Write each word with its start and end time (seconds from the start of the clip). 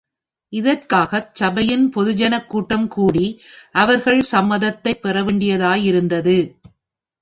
இதற்காகச் 0.53 1.35
சபையின் 1.35 1.89
பொது 1.89 2.13
ஜனக் 2.13 2.49
கூட்டம் 2.49 2.87
கூடி, 2.87 3.25
அவர்கள் 3.75 4.21
சம்மதத்தைப் 4.31 5.01
பெற 5.01 5.21
வேண்டியதாயிருந்தது. 5.21 6.37